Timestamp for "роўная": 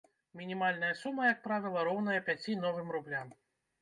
1.91-2.19